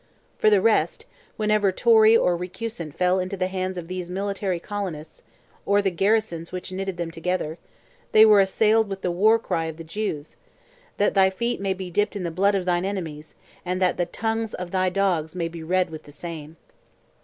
For 0.39 0.49
the 0.49 0.61
rest, 0.63 1.05
whenever 1.37 1.71
"Tory" 1.71 2.17
or 2.17 2.35
recusant 2.35 2.95
fell 2.95 3.19
into 3.19 3.37
the 3.37 3.45
hands 3.45 3.77
of 3.77 3.87
these 3.87 4.09
military 4.09 4.59
colonists, 4.59 5.21
or 5.63 5.79
the 5.79 5.91
garrisons 5.91 6.51
which 6.51 6.71
knitted 6.71 6.97
them 6.97 7.11
together, 7.11 7.59
they 8.11 8.25
were 8.25 8.39
assailed 8.39 8.89
with 8.89 9.03
the 9.03 9.11
war 9.11 9.37
cry 9.37 9.65
of 9.65 9.77
the 9.77 9.83
Jews—"That 9.83 11.13
thy 11.13 11.29
feet 11.29 11.61
may 11.61 11.75
be 11.75 11.91
dipped 11.91 12.15
in 12.15 12.23
the 12.23 12.31
blood 12.31 12.55
of 12.55 12.65
thine 12.65 12.83
enemies, 12.83 13.35
and 13.63 13.79
that 13.79 13.97
the 13.97 14.07
tongues 14.07 14.55
of 14.55 14.71
thy 14.71 14.89
dogs 14.89 15.35
may 15.35 15.47
be 15.47 15.61
red 15.61 15.91
with 15.91 16.01
the 16.05 16.11
same." 16.11 16.57